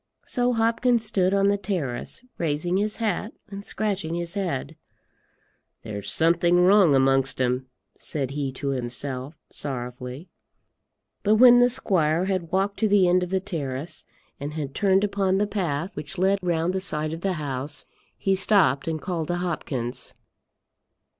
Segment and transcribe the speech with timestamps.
[0.25, 4.75] So Hopkins stood on the terrace, raising his hat and scratching his head.
[5.83, 10.27] "There's something wrong amongst them," said he to himself, sorrowfully.
[11.21, 14.03] But when the squire had walked to the end of the terrace
[14.39, 17.85] and had turned upon the path which led round the side of the house,
[18.17, 20.15] he stopped and called to Hopkins.